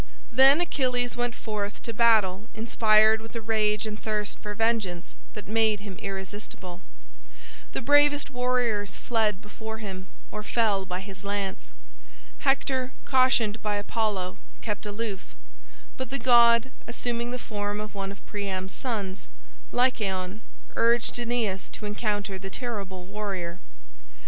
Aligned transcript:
Then 0.31 0.59
Achilles 0.61 1.15
went 1.15 1.35
forth 1.35 1.83
to 1.83 1.93
battle 1.93 2.49
inspired 2.55 3.21
with 3.21 3.35
a 3.35 3.39
rage 3.39 3.85
and 3.85 4.01
thirst 4.01 4.39
for 4.39 4.55
vengeance 4.55 5.13
that 5.35 5.47
made 5.47 5.81
him 5.81 5.95
irresistible. 5.97 6.81
The 7.73 7.83
bravest 7.83 8.31
warriors 8.31 8.97
fled 8.97 9.43
before 9.43 9.77
him 9.77 10.07
or 10.31 10.41
fell 10.41 10.87
by 10.87 11.01
his 11.01 11.23
lance. 11.23 11.69
Hector, 12.39 12.93
cautioned 13.05 13.61
by 13.61 13.75
Apollo, 13.75 14.39
kept 14.63 14.87
aloof; 14.87 15.35
but 15.97 16.09
the 16.09 16.17
god, 16.17 16.71
assuming 16.87 17.29
the 17.29 17.37
form 17.37 17.79
of 17.79 17.93
one 17.93 18.11
of 18.11 18.25
Priam's 18.25 18.73
sons, 18.73 19.27
Lycaon, 19.71 20.41
urged 20.75 21.19
Aeneas 21.19 21.69
to 21.69 21.85
encounter 21.85 22.39
the 22.39 22.49
terrible 22.49 23.05
warrior. 23.05 23.59